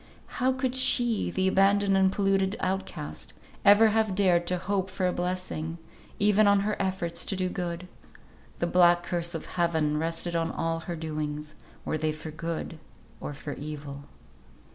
[0.41, 5.13] How could she, the abandoned and polluted outcast, ever have dared to hope for a
[5.13, 5.77] blessing,
[6.17, 7.87] even on her efforts to do good?
[8.57, 11.53] The black curse of Heaven rested on all her doings,
[11.85, 12.79] were they for good
[13.19, 14.05] or for evil.